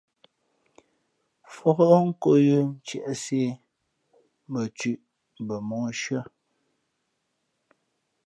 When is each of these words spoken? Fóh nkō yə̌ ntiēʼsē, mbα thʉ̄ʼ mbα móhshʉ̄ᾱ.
Fóh 1.53 1.79
nkō 2.07 2.31
yə̌ 2.45 2.59
ntiēʼsē, 2.75 3.43
mbα 4.49 4.61
thʉ̄ʼ 4.77 5.01
mbα 5.41 5.55
móhshʉ̄ᾱ. 5.67 6.21